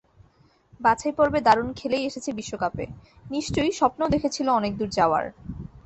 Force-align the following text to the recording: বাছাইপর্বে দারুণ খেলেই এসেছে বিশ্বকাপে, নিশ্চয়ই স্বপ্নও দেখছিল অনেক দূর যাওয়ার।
বাছাইপর্বে 0.79 1.39
দারুণ 1.41 1.69
খেলেই 1.73 2.03
এসেছে 2.05 2.29
বিশ্বকাপে, 2.33 2.85
নিশ্চয়ই 3.25 3.73
স্বপ্নও 3.79 4.11
দেখছিল 4.13 4.47
অনেক 4.59 4.73
দূর 4.77 4.89
যাওয়ার। 4.97 5.25